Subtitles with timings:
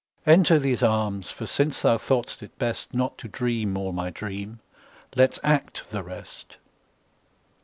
[0.25, 4.59] Enter these arms, for since thou thought'st it bestNot to dream all my dream,
[5.15, 6.57] let's act the rest.